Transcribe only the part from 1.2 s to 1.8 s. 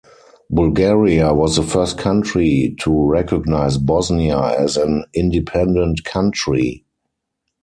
was the